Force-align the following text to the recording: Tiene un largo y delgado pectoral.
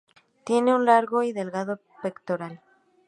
Tiene 0.45 0.73
un 0.73 0.85
largo 0.85 1.21
y 1.21 1.31
delgado 1.31 1.77
pectoral. 2.01 2.59